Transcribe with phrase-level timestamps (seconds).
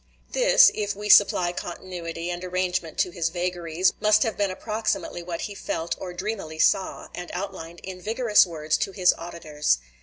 [0.31, 5.41] This, if we supply continuity and arrangement to his vagaries, must have been approximately what
[5.41, 9.77] he felt or dreamily saw, and outlined in vigorous words to his auditors.